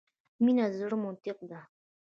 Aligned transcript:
مینه 0.43 0.65
د 0.71 0.73
زړه 0.79 0.97
منطق 1.03 1.37
ده. 1.49 1.59